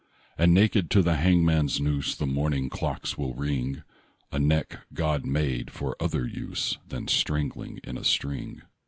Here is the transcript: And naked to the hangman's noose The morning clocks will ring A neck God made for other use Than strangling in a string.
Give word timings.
And 0.35 0.51
naked 0.51 0.89
to 0.89 1.03
the 1.03 1.17
hangman's 1.17 1.79
noose 1.79 2.15
The 2.15 2.25
morning 2.25 2.71
clocks 2.71 3.19
will 3.19 3.35
ring 3.35 3.83
A 4.31 4.39
neck 4.39 4.79
God 4.95 5.27
made 5.27 5.69
for 5.69 5.95
other 5.99 6.25
use 6.25 6.79
Than 6.87 7.07
strangling 7.07 7.79
in 7.83 7.99
a 7.99 8.03
string. 8.03 8.63